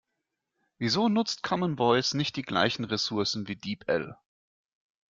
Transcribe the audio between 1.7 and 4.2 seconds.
Voice nicht die gleichen Resourcen wie Deep-L?